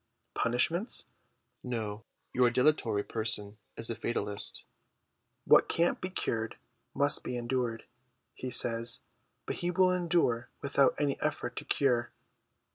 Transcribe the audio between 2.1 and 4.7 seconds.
your dilatory person is a fatalist.'